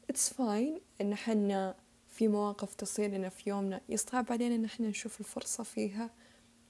it's 0.09 0.33
fine 0.33 0.81
إن 1.01 1.15
حنا 1.15 1.75
في 2.07 2.27
مواقف 2.27 2.73
تصير 2.73 3.09
لنا 3.09 3.29
في 3.29 3.49
يومنا. 3.49 3.81
يصعب 3.89 4.25
علينا 4.31 4.55
إن 4.55 4.65
إحنا 4.65 4.87
نشوف 4.87 5.19
الفرصة 5.19 5.63
فيها 5.63 6.09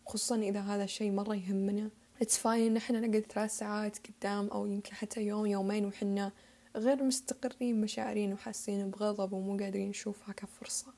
خصوصا 0.06 0.36
إذا 0.36 0.60
هذا 0.60 0.84
الشيء 0.84 1.12
مرة 1.12 1.36
يهمنا. 1.36 1.90
it's 2.22 2.38
fine 2.38 2.72
إن 2.72 2.78
إحنا 2.78 3.00
نقعد 3.00 3.26
ثلاث 3.30 3.58
ساعات 3.58 3.98
قدام 4.08 4.48
أو 4.48 4.66
يمكن 4.66 4.94
حتى 4.94 5.22
يوم 5.22 5.46
يومين 5.46 5.86
وحنا 5.86 6.32
غير 6.76 7.04
مستقرين 7.04 7.82
مشاعريا 7.82 8.34
وحاسين 8.34 8.90
بغضب 8.90 9.34
ومو 9.34 9.58
قادرين 9.58 9.90
نشوفها 9.90 10.34
كفرصة. 10.34 10.94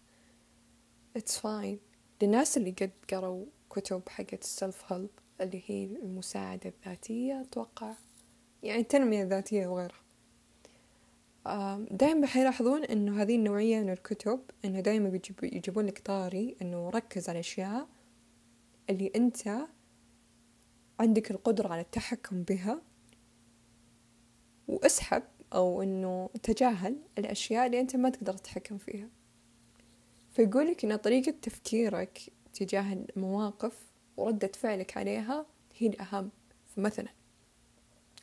it's 1.15 1.37
fine 1.37 1.79
للناس 2.21 2.57
اللي 2.57 2.71
قد 2.71 2.91
قروا 3.11 3.45
كتب 3.69 4.09
حقت 4.09 4.41
ال 4.41 4.93
self-help 4.93 5.09
اللي 5.41 5.63
هي 5.65 5.85
المساعدة 5.85 6.69
الذاتية 6.69 7.41
أتوقع. 7.41 7.93
يعني 8.63 8.81
التنمية 8.81 9.23
الذاتية 9.23 9.67
وغيرها. 9.67 10.01
دائما 11.91 12.27
حيلاحظون 12.27 12.83
إنه 12.83 13.21
هذه 13.21 13.35
النوعية 13.35 13.79
من 13.79 13.89
الكتب 13.89 14.39
إنه 14.65 14.79
دائما 14.79 15.19
يجيبون 15.43 15.85
لك 15.85 15.99
طاري 15.99 16.55
إنه 16.61 16.89
ركز 16.89 17.29
على 17.29 17.39
الأشياء 17.39 17.87
اللي 18.89 19.11
أنت 19.15 19.67
عندك 21.01 21.31
القدرة 21.31 21.67
على 21.67 21.81
التحكم 21.81 22.43
بها 22.43 22.81
واسحب 24.67 25.23
أو 25.53 25.81
إنه 25.81 26.29
تجاهل 26.43 26.95
الأشياء 27.17 27.65
اللي 27.65 27.79
أنت 27.79 27.95
ما 27.95 28.09
تقدر 28.09 28.33
تتحكم 28.33 28.77
فيها. 28.77 29.09
فيقولك 30.31 30.85
إن 30.85 30.95
طريقة 30.95 31.31
تفكيرك 31.41 32.19
تجاه 32.53 32.93
المواقف 32.93 33.77
وردة 34.17 34.51
فعلك 34.55 34.97
عليها 34.97 35.45
هي 35.77 35.87
الأهم. 35.87 36.29
فمثلا 36.75 37.09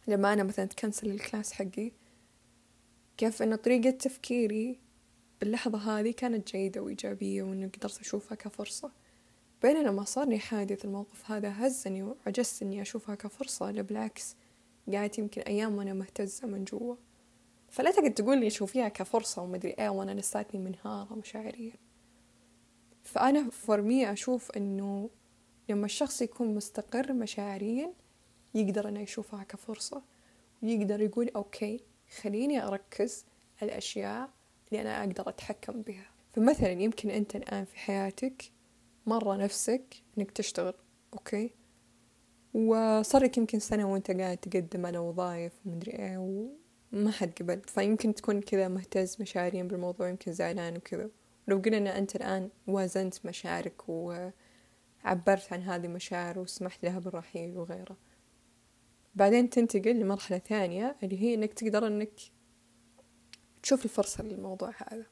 لما 0.08 0.32
أنا 0.32 0.42
مثلا 0.42 0.64
تكنسل 0.64 1.10
الكلاس 1.10 1.52
حقي 1.52 1.92
كيف 3.16 3.42
أن 3.42 3.54
طريقة 3.54 3.90
تفكيري 3.90 4.80
باللحظة 5.40 5.78
هذه 5.78 6.10
كانت 6.10 6.52
جيدة 6.52 6.82
وإيجابية 6.82 7.42
وإنه 7.42 7.68
قدرت 7.68 8.00
أشوفها 8.00 8.34
كفرصة. 8.34 8.92
بينما 9.62 9.88
لما 9.88 10.04
صار 10.04 10.28
لي 10.28 10.38
حادث 10.38 10.84
الموقف 10.84 11.30
هذا 11.30 11.52
هزني 11.56 12.02
وعجزت 12.02 12.62
إني 12.62 12.82
أشوفها 12.82 13.14
كفرصة 13.14 13.70
لا 13.70 13.82
بالعكس 13.82 14.36
قعدت 14.92 15.18
يمكن 15.18 15.40
أيام 15.40 15.74
وأنا 15.74 15.92
مهتزة 15.92 16.46
من 16.46 16.64
جوا. 16.64 16.96
فلا 17.70 17.90
تقعد 17.90 18.14
تقول 18.14 18.38
لي 18.40 18.50
شوفيها 18.50 18.88
كفرصة 18.88 19.42
ومدري 19.42 19.70
إيه 19.70 19.88
وأنا 19.88 20.20
لساتني 20.20 20.60
منهارة 20.60 21.14
مشاعريا. 21.14 21.72
فأنا 23.04 23.50
فرمي 23.50 24.12
أشوف 24.12 24.50
إنه 24.50 25.10
لما 25.68 25.84
الشخص 25.84 26.22
يكون 26.22 26.54
مستقر 26.54 27.12
مشاعريا 27.12 27.92
يقدر 28.54 28.88
إنه 28.88 29.00
يشوفها 29.00 29.44
كفرصة 29.44 30.02
ويقدر 30.62 31.00
يقول 31.00 31.30
أوكي 31.36 31.80
خليني 32.22 32.66
أركز 32.66 33.24
على 33.62 33.70
الأشياء 33.72 34.30
اللي 34.68 34.80
أنا 34.80 35.00
أقدر 35.00 35.28
أتحكم 35.28 35.82
بها. 35.82 36.10
فمثلا 36.32 36.70
يمكن 36.70 37.10
أنت 37.10 37.36
الآن 37.36 37.64
في 37.64 37.78
حياتك 37.78 38.57
مرة 39.08 39.36
نفسك 39.36 39.94
إنك 40.18 40.30
تشتغل 40.30 40.74
أوكي؟ 41.12 41.50
وصار 42.54 43.24
لك 43.24 43.38
يمكن 43.38 43.58
سنة 43.58 43.92
وأنت 43.92 44.10
قاعد 44.10 44.36
تقدم 44.36 44.86
على 44.86 44.98
وظايف 44.98 45.52
ومدري 45.66 45.92
إيه 45.92 46.18
وما 46.92 47.10
حد 47.10 47.32
قبل 47.40 47.60
فيمكن 47.66 48.14
تكون 48.14 48.40
كذا 48.40 48.68
مهتز 48.68 49.16
مشاعريا 49.20 49.62
بالموضوع 49.62 50.08
يمكن 50.08 50.32
زعلان 50.32 50.76
وكذا. 50.76 51.10
لو 51.48 51.58
قلنا 51.58 51.76
إن 51.76 51.86
أنت 51.86 52.16
الآن 52.16 52.50
وازنت 52.66 53.26
مشاعرك 53.26 53.88
و 53.88 54.28
عبرت 55.04 55.52
عن 55.52 55.62
هذه 55.62 55.86
المشاعر 55.86 56.38
وسمحت 56.38 56.84
لها 56.84 56.98
بالرحيل 56.98 57.56
وغيره 57.56 57.96
بعدين 59.14 59.50
تنتقل 59.50 60.00
لمرحلة 60.00 60.38
ثانية 60.38 60.96
اللي 61.02 61.22
هي 61.22 61.34
إنك 61.34 61.52
تقدر 61.52 61.86
إنك 61.86 62.20
تشوف 63.62 63.84
الفرصة 63.84 64.24
للموضوع 64.24 64.72
هذا. 64.76 65.06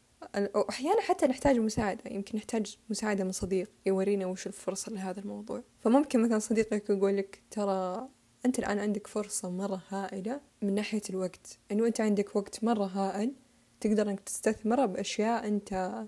أحيانا 0.71 1.01
حتى 1.01 1.27
نحتاج 1.27 1.59
مساعدة 1.59 2.11
يمكن 2.11 2.39
نحتاج 2.39 2.77
مساعدة 2.91 3.25
من 3.25 3.33
صديق 3.33 3.71
يورينا 3.87 4.27
وش 4.27 4.47
الفرصة 4.47 4.93
لهذا 4.93 5.21
الموضوع. 5.21 5.63
فممكن 5.81 6.23
مثلا 6.23 6.39
صديقك 6.39 6.91
يقول 6.91 7.17
لك 7.17 7.43
ترى 7.51 8.09
أنت 8.47 8.59
الآن 8.59 8.79
عندك 8.79 9.07
فرصة 9.07 9.51
مرة 9.51 9.83
هائلة 9.89 10.41
من 10.63 10.75
ناحية 10.75 11.03
الوقت. 11.11 11.59
إنه 11.73 11.87
أنت 11.87 12.01
عندك 12.01 12.37
وقت 12.37 12.65
مرة 12.65 12.85
هائل 12.85 13.33
تقدر 13.81 14.11
إنك 14.11 14.21
تستثمره 14.21 14.87
بأشياء 14.87 15.49
أنت 15.49 16.05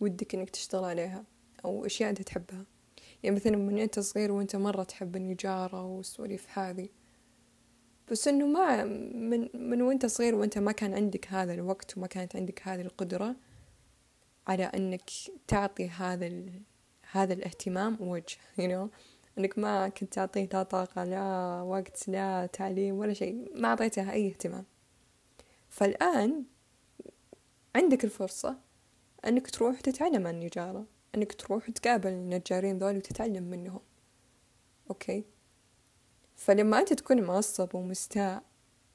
ودك 0.00 0.34
إنك 0.34 0.50
تشتغل 0.50 0.84
عليها 0.84 1.24
أو 1.64 1.86
أشياء 1.86 2.10
أنت 2.10 2.22
تحبها. 2.22 2.66
يعني 3.22 3.36
مثلا 3.36 3.56
من 3.56 3.78
أنت 3.78 3.98
صغير 4.00 4.32
وأنت 4.32 4.56
مرة 4.56 4.82
تحب 4.82 5.16
النجارة 5.16 5.84
والسواليف 5.84 6.58
هذه. 6.58 6.88
بس 8.10 8.28
إنه 8.28 8.46
ما 8.46 8.84
من 8.84 9.48
من 9.54 9.82
وأنت 9.82 10.06
صغير 10.06 10.34
وأنت 10.34 10.58
ما 10.58 10.72
كان 10.72 10.94
عندك 10.94 11.28
هذا 11.28 11.54
الوقت 11.54 11.96
وما 11.96 12.06
كانت 12.06 12.36
عندك 12.36 12.68
هذه 12.68 12.80
القدرة 12.80 13.36
على 14.46 14.64
إنك 14.64 15.10
تعطي 15.46 15.88
هذا 15.88 16.26
ال... 16.26 16.62
هذا 17.12 17.32
الاهتمام 17.32 17.96
وجه 18.00 18.36
you 18.58 18.62
know. 18.62 18.88
إنك 19.38 19.58
ما 19.58 19.88
كنت 19.88 20.12
تعطيه 20.12 20.48
لا 20.52 20.62
طاقة 20.62 21.04
لا 21.04 21.60
وقت 21.62 22.08
لا 22.08 22.46
تعليم 22.46 22.98
ولا 22.98 23.12
شيء 23.12 23.50
ما 23.54 23.68
أعطيتها 23.68 24.12
أي 24.12 24.28
اهتمام. 24.28 24.64
فالآن 25.68 26.44
عندك 27.76 28.04
الفرصة 28.04 28.56
أنك 29.26 29.50
تروح 29.50 29.80
تتعلم 29.80 30.26
عن 30.26 30.34
النجارة 30.34 30.84
إنك 31.14 31.32
تروح 31.32 31.70
تقابل 31.70 32.08
النجارين 32.08 32.78
ذول 32.78 32.96
وتتعلم 32.96 33.42
منهم. 33.42 33.80
أوكي؟ 34.90 35.24
فلما 36.36 36.80
أنت 36.80 36.92
تكون 36.92 37.22
معصب 37.22 37.74
ومستاء 37.74 38.42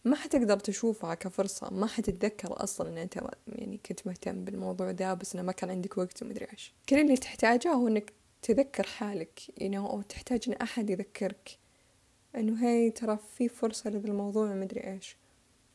ما 0.08 0.16
حتقدر 0.16 0.60
تشوفها 0.60 1.14
كفرصة 1.16 1.70
ما 1.74 1.88
حتتذكر 1.88 2.64
أصلا 2.64 2.90
إن 2.90 2.98
أنت 2.98 3.16
يعني 3.48 3.80
كنت 3.86 4.08
مهتم 4.08 4.44
بالموضوع 4.44 4.92
ده 4.92 5.14
بس 5.14 5.36
إنه 5.36 5.44
ما 5.44 5.52
كان 5.52 5.70
عندك 5.70 5.98
وقت 5.98 6.24
ومدري 6.24 6.48
إيش. 6.54 6.74
كل 6.90 7.00
اللي 7.00 7.18
تحتاجه 7.18 7.72
هو 7.72 7.88
إنك 7.88 8.14
تذكر 8.42 8.84
حالك 8.84 9.12
you 9.12 9.39
know, 9.62 9.76
أو 9.76 10.02
تحتاج 10.02 10.42
إن 10.48 10.54
أحد 10.54 10.90
يذكرك 10.90 11.58
إنه 12.36 12.68
هاي 12.68 12.92
ترى 12.92 13.20
في 13.38 13.50
فرصة 13.50 13.90
لهذا 13.90 14.08
الموضوع 14.08 14.52
ومدري 14.52 14.84
إيش. 14.94 15.18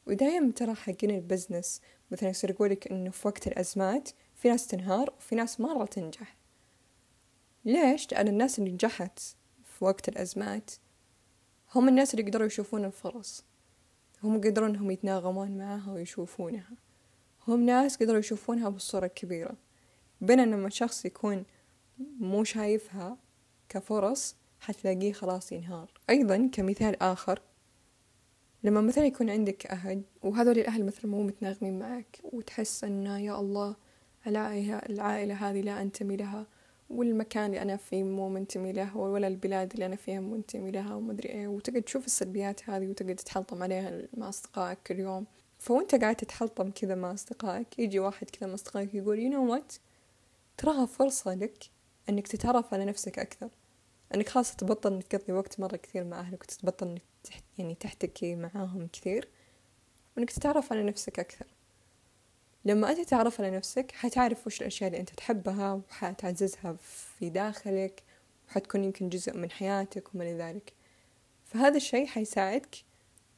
ودايم 0.07 0.51
ترى 0.51 0.75
حقين 0.75 1.11
البزنس 1.11 1.81
مثلا 2.11 2.29
يصير 2.29 2.51
يقولك 2.51 2.93
إنه 2.93 3.11
في 3.11 3.29
وقت 3.29 3.47
الأزمات 3.47 4.11
في 4.35 4.49
ناس 4.49 4.67
تنهار 4.67 5.15
وفي 5.19 5.35
ناس 5.35 5.61
مرة 5.61 5.85
تنجح. 5.85 6.37
ليش؟ 7.65 8.13
لأن 8.13 8.29
الناس 8.29 8.59
اللي 8.59 8.71
نجحت 8.71 9.19
في 9.65 9.85
وقت 9.85 10.09
الأزمات 10.09 10.71
هم 11.75 11.89
الناس 11.89 12.15
اللي 12.15 12.27
قدروا 12.27 12.47
يشوفون 12.47 12.85
الفرص. 12.85 13.45
هم 14.25 14.41
قدروا 14.41 14.69
إنهم 14.69 14.91
يتناغمون 14.91 15.59
معها 15.59 15.93
ويشوفونها. 15.93 16.77
هم 17.49 17.67
ناس 17.67 17.97
قدروا 17.97 18.19
يشوفونها 18.19 18.69
بالصورة 18.69 19.07
الكبيرة. 19.07 19.57
بينما 20.21 20.57
لما 20.57 20.69
شخص 20.69 21.05
يكون 21.05 21.45
مو 22.21 22.45
شايفها 22.45 23.17
كفرص 23.69 24.37
حتلاقيه 24.61 25.13
خلاص 25.13 25.53
ينهار. 25.53 25.91
أيضا 26.11 26.51
كمثال 26.53 27.03
آخر 27.03 27.41
لما 28.65 28.81
مثلا 28.81 29.07
يكون 29.07 29.31
عندك 29.31 29.67
أهل 29.67 30.03
وهذول 30.23 30.59
الأهل 30.59 30.85
مثلا 30.85 31.11
مو 31.11 31.23
متناغمين 31.23 31.79
معك 31.79 32.21
وتحس 32.25 32.85
أن 32.85 33.07
يا 33.07 33.41
الله 33.41 33.77
العائلة, 34.27 34.79
العائلة 34.79 35.35
هذه 35.35 35.61
لا 35.61 35.83
أنتمي 35.83 36.17
لها. 36.17 36.47
والمكان 36.93 37.47
اللي 37.47 37.63
أنا 37.63 37.77
فيه 37.77 38.03
مو 38.03 38.29
منتمي 38.29 38.73
له 38.73 38.97
ولا 38.97 39.27
البلاد 39.29 39.73
اللي 39.73 39.87
أنا 39.87 39.97
فيها 39.97 40.21
منتمي 40.21 40.71
لها 40.71 40.95
ومدري 40.95 41.29
إيه. 41.29 41.49
وتقعد 41.49 41.83
تشوف 41.83 42.07
السلبيات 42.07 42.71
هذه 42.71 42.89
وتقعد 42.89 43.17
تتحلطم 43.17 43.63
عليها 43.63 44.03
مع 44.17 44.29
أصدقائك 44.29 44.79
كل 44.87 44.99
يوم 44.99 45.27
فوانت 45.59 45.95
قاعد 45.95 46.17
تتحلطم 46.17 46.71
كذا 46.71 46.95
مع 46.95 47.13
أصدقائك 47.13 47.79
يجي 47.79 47.99
واحد 47.99 48.31
كذا 48.31 48.47
من 48.47 48.55
أصدقائك 48.55 48.95
يقول 48.95 49.19
you 49.19 49.31
know 49.31 49.53
what 49.53 49.73
تراها 50.57 50.87
فرصة 50.87 51.35
لك 51.35 51.65
أنك 52.09 52.29
تتعرف 52.29 52.75
على 52.75 52.85
نفسك 52.85 53.19
أكثر. 53.19 53.49
أنك 54.15 54.29
خلاص 54.29 54.57
تبطل 54.57 54.93
إنك 54.93 55.07
تقضي 55.07 55.33
وقت 55.33 55.61
مرة 55.61 55.77
كثير 55.77 56.05
مع 56.05 56.21
أهلك 56.21 56.43
وتبطل 56.43 56.87
إنك 56.89 57.03
تحت 57.25 57.45
يعني 57.59 57.75
تحتكي 57.75 58.37
معاهم 58.37 58.89
كثير 58.93 59.29
وإنك 60.17 60.31
تتعرف 60.31 60.73
على 60.73 60.83
نفسك 60.83 61.19
أكثر. 61.19 61.47
لما 62.65 62.91
أنت 62.91 63.01
تعرف 63.01 63.41
على 63.41 63.51
نفسك 63.57 63.93
حتعرف 63.93 64.47
وش 64.47 64.61
الأشياء 64.61 64.89
اللي 64.89 65.01
أنت 65.01 65.11
تحبها 65.11 65.73
وحتعززها 65.73 66.77
في 67.19 67.31
داخلك 67.31 68.03
وحتكون 68.49 68.85
يمكن 68.85 69.09
جزء 69.09 69.37
من 69.37 69.51
حياتك 69.51 70.15
وما 70.15 70.25
ذلك. 70.25 70.73
فهذا 71.45 71.77
الشيء 71.77 72.07
حيساعدك 72.07 72.77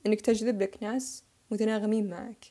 إنك 0.06 0.20
تجذب 0.20 0.62
لك 0.62 0.82
ناس 0.82 1.24
متناغمين 1.50 2.10
معك. 2.10 2.44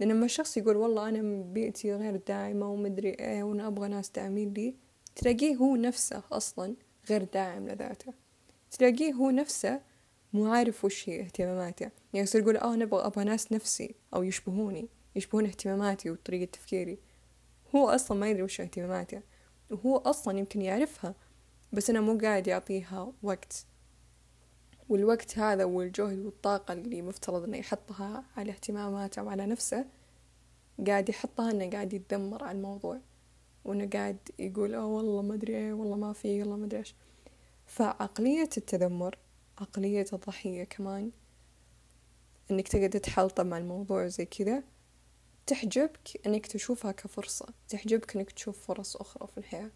لأن 0.00 0.08
لما 0.08 0.24
الشخص 0.24 0.56
يقول 0.56 0.76
والله 0.76 1.08
أنا 1.08 1.42
بيئتي 1.42 1.94
غير 1.94 2.16
داعمة 2.16 2.72
ومدري 2.72 3.10
إيه 3.10 3.42
وأنا 3.42 3.66
أبغى 3.66 3.88
ناس 3.88 4.10
داعمين 4.10 4.52
لي 4.52 4.74
تلاقيه 5.16 5.56
هو 5.56 5.76
نفسه 5.76 6.22
أصلا 6.32 6.74
غير 7.10 7.24
داعم 7.24 7.68
لذاته. 7.68 8.12
تلاقيه 8.70 9.12
هو 9.12 9.30
نفسه 9.30 9.80
مو 10.32 10.52
عارف 10.52 10.84
وش 10.84 11.08
هي 11.08 11.20
اهتماماته. 11.20 11.90
يعني 12.12 12.24
يصير 12.24 12.40
يقول 12.40 12.56
آه 12.56 12.76
نبغى 12.76 13.06
أبغى 13.06 13.24
ناس 13.24 13.52
نفسي 13.52 13.94
أو 14.14 14.22
يشبهوني. 14.22 14.88
يشبهون 15.16 15.46
اهتماماتي 15.46 16.10
وطريقة 16.10 16.50
تفكيري. 16.50 16.98
هو 17.74 17.88
أصلا 17.88 18.18
ما 18.18 18.30
يدري 18.30 18.42
وش 18.42 18.60
اهتماماته 18.60 19.22
وهو 19.70 19.96
أصلا 19.96 20.38
يمكن 20.38 20.62
يعرفها 20.62 21.14
بس 21.72 21.90
أنا 21.90 22.00
مو 22.00 22.18
قاعد 22.18 22.46
يعطيها 22.46 23.12
وقت. 23.22 23.66
والوقت 24.88 25.38
هذا 25.38 25.64
والجهد 25.64 26.18
والطاقة 26.18 26.72
اللي 26.72 27.02
مفترض 27.02 27.44
إنه 27.44 27.56
يحطها 27.56 28.24
على 28.36 28.52
اهتماماته 28.52 29.22
وعلى 29.22 29.46
نفسه 29.46 29.84
قاعد 30.86 31.08
يحطها 31.08 31.50
إنه 31.50 31.70
قاعد 31.70 31.92
يتدمر 31.92 32.44
على 32.44 32.56
الموضوع. 32.56 33.00
وإنه 33.64 33.88
قاعد 33.92 34.16
يقول 34.38 34.74
أوه 34.74 34.86
والله 34.86 35.22
ما 35.22 35.34
أدري 35.34 35.56
إيه 35.56 35.72
والله 35.72 35.96
ما 35.96 36.12
في 36.12 36.40
والله 36.40 36.56
ما 36.56 36.66
أدري 36.66 36.78
إيش. 36.78 36.94
فعقلية 37.66 38.50
التذمر 38.56 39.18
عقلية 39.58 40.06
الضحية 40.12 40.64
كمان 40.64 41.10
إنك 42.50 42.68
تقعد 42.68 42.90
تحلطم 42.90 43.46
مع 43.46 43.58
الموضوع 43.58 44.06
زي 44.06 44.24
كذا 44.24 44.62
تحجبك 45.52 46.26
إنك 46.26 46.46
تشوفها 46.46 46.92
كفرصة 46.92 47.46
تحجبك 47.68 48.16
إنك 48.16 48.32
تشوف 48.32 48.66
فرص 48.66 48.96
أخرى 48.96 49.28
في 49.28 49.38
الحياة. 49.38 49.70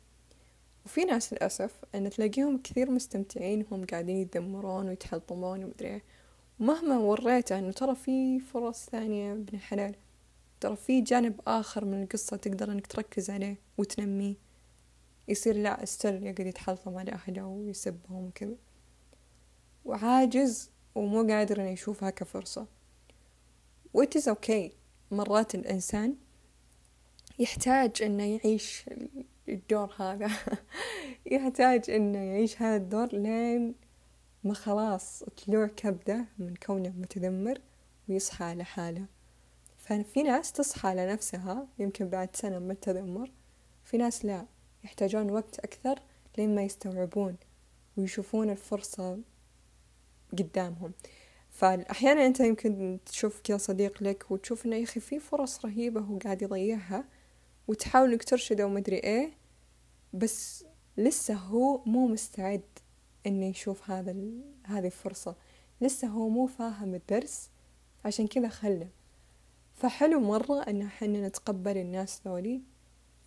وفي 0.85 1.05
ناس 1.05 1.33
للأسف 1.33 1.71
أن 1.95 2.11
تلاقيهم 2.11 2.59
كثير 2.63 2.91
مستمتعين 2.91 3.67
وهم 3.71 3.85
قاعدين 3.85 4.17
يتذمرون 4.17 4.89
ويتحلطمون 4.89 5.65
ومدري 5.65 5.89
إيه. 5.89 6.03
ومهما 6.61 6.99
وريته 6.99 7.59
إنه 7.59 7.73
ترى 7.73 7.95
في 7.95 8.41
فرص 8.41 8.91
ثانية 8.91 9.33
ابن 9.33 9.55
الحلال. 9.55 9.95
ترى 10.61 10.77
في 10.77 11.01
جانب 11.01 11.41
آخر 11.47 11.85
من 11.85 12.03
القصة 12.03 12.37
تقدر 12.37 12.73
إنك 12.73 12.87
تركز 12.87 13.31
عليه 13.31 13.57
وتنميه. 13.79 14.35
يصير 15.29 15.57
لا 15.57 15.83
استر 15.83 16.15
يقعد 16.15 16.47
يتحلطم 16.47 16.97
على 16.97 17.13
أهله 17.13 17.47
ويسبهم 17.47 18.27
وكذا. 18.27 18.57
وعاجز 19.85 20.71
ومو 20.95 21.27
قادر 21.27 21.61
إنه 21.61 21.71
يشوفها 21.71 22.11
كفرصة. 22.11 22.67
و 23.95 24.02
it 24.02 24.17
is 24.17 24.29
okay 24.29 24.73
مرات 25.11 25.55
الإنسان 25.55 26.17
يحتاج 27.39 28.03
إنه 28.03 28.25
يعيش 28.25 28.85
الدور 29.49 29.95
هذا. 29.99 30.31
يحتاج 31.33 31.91
إنه 31.91 32.19
يعيش 32.19 32.63
هذا 32.63 32.77
الدور 32.77 33.07
لين 33.13 33.75
ما 34.45 34.55
خلاص 34.55 35.25
طلعت 35.25 35.67
كبده 35.67 36.25
من 36.39 36.55
كونه 36.55 36.89
متذمر 36.89 37.61
ويصحى 38.09 38.45
على 38.45 38.65
حاله 38.65 39.07
ففي 39.79 40.23
ناس 40.23 40.53
تصحى 40.53 40.89
على 40.89 41.13
نفسها 41.13 41.69
يمكن 41.79 42.09
بعد 42.09 42.37
سنة 42.37 42.59
من 42.59 42.71
التذمر 42.71 43.31
في 43.85 43.97
ناس 43.97 44.25
لا 44.25 44.47
يحتاجون 44.85 45.31
وقت 45.31 45.59
أكثر 45.59 45.99
لين 46.39 46.55
ما 46.55 46.63
يستوعبون 46.63 47.37
ويشوفون 47.97 48.51
الفرصة 48.51 49.19
قدامهم. 50.33 50.93
فأحيانا 51.57 52.27
أنت 52.27 52.41
يمكن 52.41 52.99
تشوف 53.07 53.41
كذا 53.41 53.57
صديق 53.57 54.03
لك 54.03 54.31
وتشوف 54.31 54.67
إنه 54.67 54.77
يا 54.77 54.85
أخي 54.85 55.01
في 55.01 55.19
فرص 55.19 55.65
رهيبة 55.65 56.01
هو 56.01 56.19
قاعد 56.19 56.43
يضيعها 56.43 57.05
وتحاول 57.69 58.13
إنك 58.13 58.25
ترشده 58.25 58.67
ومدري 58.67 58.97
إيه 58.97 59.31
بس 60.13 60.65
لسه 60.97 61.35
هو 61.35 61.81
مو 61.87 62.07
مستعد 62.07 62.63
إنه 63.27 63.47
يشوف 63.47 63.91
هذا 63.91 64.11
ال... 64.11 64.41
هذه 64.65 64.87
الفرصة. 64.87 65.35
لسه 65.81 66.09
هو 66.09 66.29
مو 66.29 66.47
فاهم 66.47 66.95
الدرس 66.95 67.51
عشان 68.05 68.27
كذا 68.27 68.49
خله. 68.49 68.89
فحلو 69.75 70.21
مرة 70.21 70.63
إن 70.63 70.83
إحنا 70.83 71.29
نتقبل 71.29 71.77
الناس 71.77 72.21
ذولي. 72.27 72.61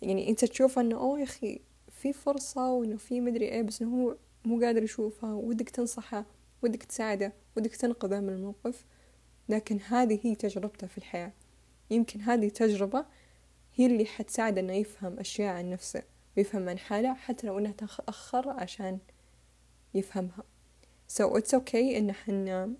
يعني 0.02 0.28
أنت 0.30 0.44
تشوف 0.44 0.78
إنه 0.78 0.96
أوه 0.96 1.18
يا 1.18 1.24
أخي 1.24 1.60
في 1.90 2.12
فرصة 2.12 2.72
وإنه 2.72 2.96
في 2.96 3.20
مدري 3.20 3.48
إيه 3.48 3.62
بس 3.62 3.82
إنه 3.82 4.02
هو 4.02 4.16
مو 4.44 4.60
قادر 4.60 4.82
يشوفها 4.82 5.34
ودك 5.34 5.70
تنصحه. 5.70 6.24
ودك 6.62 6.82
تساعده 6.82 7.32
ودك 7.56 7.76
تنقذه 7.76 8.20
من 8.20 8.28
الموقف. 8.28 8.84
لكن 9.48 9.80
هذه 9.80 10.20
هي 10.22 10.34
تجربته 10.34 10.86
في 10.86 10.98
الحياة. 10.98 11.32
يمكن 11.90 12.20
هذه 12.20 12.46
التجربة 12.46 13.06
هي 13.74 13.86
اللي 13.86 14.04
حتساعده 14.06 14.60
إنه 14.60 14.72
يفهم 14.72 15.18
أشياء 15.18 15.54
عن 15.54 15.70
نفسه 15.70 16.02
ويفهم 16.36 16.68
عن 16.68 16.78
حاله 16.78 17.14
حتى 17.14 17.46
لو 17.46 17.58
إنها 17.58 17.72
تأخر 17.72 18.48
عشان 18.50 18.98
يفهمها. 19.94 20.44
So 21.12 21.22
it's 21.22 21.54
okay 21.54 21.74
إن 21.74 22.12
حنا 22.12 22.74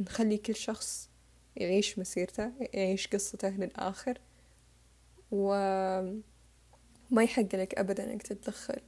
نخلي 0.00 0.38
كل 0.38 0.54
شخص 0.54 1.10
يعيش 1.56 1.98
مسيرته 1.98 2.52
يعيش 2.60 3.06
قصته 3.06 3.48
للآخر 3.48 4.18
وما 5.30 6.22
يحق 7.12 7.54
لك 7.54 7.74
أبدا 7.74 8.12
إنك 8.12 8.22
تتدخل. 8.22 8.80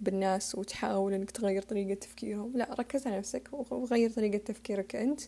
بالناس 0.00 0.54
وتحاول 0.54 1.12
إنك 1.12 1.30
تغير 1.30 1.62
طريقة 1.62 1.94
تفكيرهم. 1.94 2.56
لا 2.56 2.74
ركز 2.78 3.06
على 3.06 3.18
نفسك 3.18 3.48
وغير 3.52 4.10
طريقة 4.10 4.38
تفكيرك 4.38 4.96
أنت. 4.96 5.20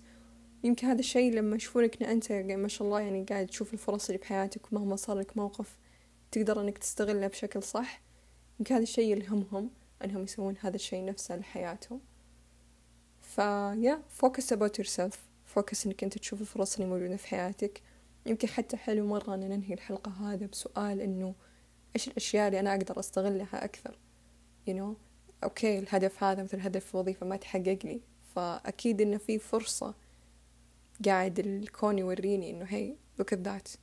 يمكن 0.65 0.87
هذا 0.87 1.01
الشيء 1.01 1.33
لما 1.33 1.57
يشوفونك 1.57 2.03
إن 2.03 2.09
أنت 2.09 2.33
ما 2.33 2.69
شاء 2.69 2.87
الله 2.87 3.01
يعني 3.01 3.25
قاعد 3.25 3.47
تشوف 3.47 3.73
الفرص 3.73 4.07
اللي 4.07 4.19
بحياتك 4.19 4.73
ومهما 4.73 4.97
صار 4.97 5.19
لك 5.19 5.37
موقف 5.37 5.77
تقدر 6.31 6.61
إنك 6.61 6.79
تستغله 6.79 7.27
بشكل 7.27 7.63
صح 7.63 8.03
يمكن 8.61 8.75
هذا 8.75 8.83
الشيء 8.83 9.13
يلهمهم 9.13 9.71
إنهم 10.05 10.23
يسوون 10.25 10.55
هذا 10.61 10.77
الشيء 10.77 11.05
نفسه 11.05 11.37
لحياتهم. 11.37 12.01
فيا 13.21 14.03
focus 14.23 14.45
about 14.53 14.83
yourself. 14.83 15.15
Focus 15.57 15.87
إنك 15.87 16.05
أنت 16.05 16.19
تشوف 16.19 16.41
الفرص 16.41 16.77
اللي 16.77 16.89
موجودة 16.89 17.17
في 17.17 17.27
حياتك. 17.27 17.83
يمكن 18.27 18.49
حتى 18.49 18.77
حلو 18.77 19.07
مرة 19.07 19.35
أن 19.35 19.41
ننهي 19.41 19.75
الحلقة 19.75 20.11
هذا 20.11 20.47
بسؤال 20.47 21.01
إنه 21.01 21.35
إيش 21.97 22.09
الأشياء 22.09 22.47
اللي 22.47 22.61
أنا 22.61 22.75
أقدر 22.75 22.99
أستغلها 22.99 23.65
أكثر؟ 23.65 23.99
You 24.69 24.73
know 24.73 25.07
أوكي 25.45 25.79
الهدف 25.79 26.25
هذا 26.25 26.43
مثل 26.43 26.61
هدف 26.61 26.95
وظيفة 26.95 27.27
ما 27.27 27.37
تحقق 27.37 27.79
لي. 27.85 28.01
فأكيد 28.35 29.01
إنه 29.01 29.17
في 29.17 29.39
فرصة 29.39 29.95
قاعد 31.05 31.39
الكون 31.39 31.99
يوريني 31.99 32.51
إنه 32.51 32.65
هي 32.65 32.95
look 33.21 33.37
at 33.37 33.39
that. 33.47 33.77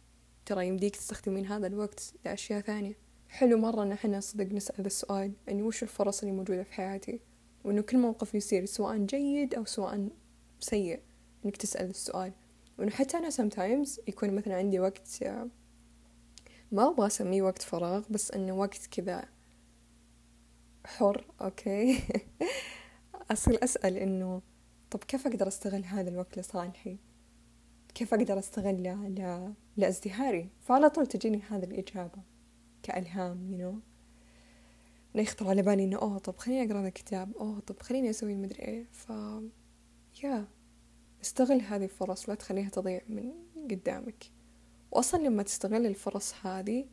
ترى 0.45 0.67
يمديك 0.67 0.95
تستخدمين 0.95 1.45
هذا 1.45 1.67
الوقت 1.67 2.13
لأشياء 2.25 2.61
ثانية. 2.61 2.93
حلو 3.29 3.57
مرة 3.57 3.83
إن 3.83 3.91
إحنا 3.91 4.19
صدق 4.19 4.45
نسأل 4.45 4.85
السؤال 4.85 5.31
إنه 5.49 5.63
وش 5.63 5.83
الفرص 5.83 6.21
اللي 6.21 6.35
موجودة 6.35 6.63
في 6.63 6.73
حياتي؟ 6.73 7.19
وإنه 7.63 7.81
كل 7.81 7.97
موقف 7.97 8.35
يصير 8.35 8.65
سواء 8.65 8.97
جيد 8.97 9.55
أو 9.55 9.65
سواء 9.65 10.09
سيء 10.59 10.99
إنك 11.45 11.57
تسأل 11.57 11.89
السؤال. 11.89 12.31
وإنه 12.79 12.91
حتى 12.91 13.17
أنا 13.17 13.29
sometimes 13.29 13.99
يكون 14.07 14.35
مثلا 14.35 14.55
عندي 14.55 14.79
وقت 14.79 15.23
ما 16.71 16.89
أبغى 16.89 17.07
أسميه 17.07 17.41
وقت 17.41 17.61
فراغ 17.61 18.03
بس 18.09 18.31
إنه 18.31 18.53
وقت 18.53 18.87
كذا 18.91 19.25
حر 20.85 21.25
أوكي. 21.41 21.99
أصير 23.31 23.63
أسأل 23.63 23.97
إنه 23.97 24.41
طب 24.91 25.03
كيف 25.03 25.27
أقدر 25.27 25.47
أستغل 25.47 25.85
هذا 25.85 26.09
الوقت 26.09 26.39
لصالحي؟ 26.39 26.97
كيف 27.95 28.13
أقدر 28.13 28.39
أستغله 28.39 29.07
ل... 29.07 29.53
لازدهاري؟ 29.77 30.49
فعلى 30.61 30.89
طول 30.89 31.07
تجيني 31.07 31.41
هذه 31.49 31.63
الإجابة 31.63 32.21
كإلهام 32.83 33.53
you 33.53 33.71
you 33.71 33.75
know? 35.15 35.19
يخطر 35.19 35.49
على 35.49 35.61
بالي 35.61 35.83
إنه 35.83 35.97
أوه 35.97 36.17
طب 36.17 36.37
خليني 36.37 36.71
أقرأ 36.71 36.87
الكتاب 36.87 37.37
أوه 37.37 37.59
طب 37.59 37.81
خليني 37.81 38.09
أسوي 38.09 38.33
المدري 38.33 38.63
إيه. 38.63 38.85
ف 38.91 39.11
يا 40.23 40.47
استغل 41.21 41.61
هذه 41.61 41.83
الفرص 41.83 42.29
لا 42.29 42.35
تخليها 42.35 42.69
تضيع 42.69 43.01
من 43.09 43.31
قدامك. 43.71 44.23
وأصلا 44.91 45.27
لما 45.27 45.43
تستغل 45.43 45.85
الفرص 45.85 46.33
هذه 46.45 46.85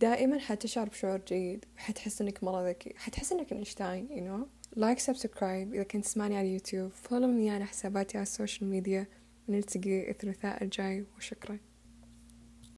دائما 0.00 0.38
حتشعر 0.38 0.88
بشعور 0.88 1.20
جيد 1.28 1.64
حتحس 1.76 2.20
إنك 2.20 2.44
مرة 2.44 2.68
ذكي 2.68 2.94
حتحس 2.96 3.32
إنك 3.32 3.52
إينشتاين 3.52 4.08
you 4.08 4.20
know. 4.20 4.48
like 4.76 4.98
subscribe 4.98 5.74
إذا 5.74 5.82
كنت 5.82 6.04
تسمعني 6.04 6.36
على 6.36 6.48
اليوتيوب 6.48 6.90
follow 6.90 7.50
على 7.50 7.64
حساباتي 7.64 8.18
على 8.18 8.22
ال 8.22 8.29
social 8.29 8.70
media 8.70 9.06
ونلتقي 9.48 10.10
الثلاثاء 10.10 10.64
الجاي 10.64 11.04
وشكرا. 11.16 11.58